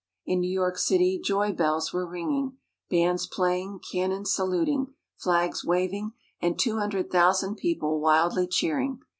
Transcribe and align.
In 0.25 0.39
New 0.39 0.49
York 0.49 0.79
City, 0.79 1.21
joy 1.23 1.53
bells 1.53 1.93
were 1.93 2.09
ringing, 2.09 2.57
bands 2.89 3.27
playing, 3.27 3.81
cannon 3.91 4.25
saluting, 4.25 4.95
flags 5.15 5.63
waving, 5.63 6.13
and 6.41 6.57
two 6.57 6.79
hundred 6.79 7.11
thousand 7.11 7.57
people 7.57 7.99
wildly 7.99 8.47
cheering. 8.47 9.01